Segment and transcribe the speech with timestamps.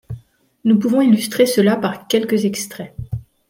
[0.63, 2.95] Nous pouvons illustrer cela par quelques extraits.